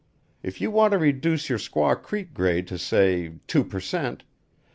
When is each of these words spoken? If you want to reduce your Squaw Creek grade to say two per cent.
If 0.41 0.59
you 0.59 0.71
want 0.71 0.93
to 0.93 0.97
reduce 0.97 1.47
your 1.47 1.59
Squaw 1.59 1.93
Creek 1.95 2.33
grade 2.33 2.65
to 2.69 2.79
say 2.79 3.35
two 3.45 3.63
per 3.63 3.79
cent. 3.79 4.23